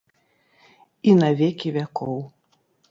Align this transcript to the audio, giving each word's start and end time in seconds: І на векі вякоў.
І 1.11 1.15
на 1.21 1.29
векі 1.43 1.67
вякоў. 1.81 2.19